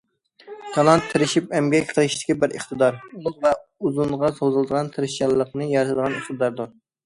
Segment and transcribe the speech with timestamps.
[0.77, 3.53] تالانت تىرىشىپ ئەمگەك قىلىشتىكى بىر ئىقتىدار، ئۇلۇغ ۋە
[3.85, 6.79] ئۇزۇنغا سوزۇلىدىغان تىرىشچانلىقنى يارىتىدىغان ئىقتىداردۇر.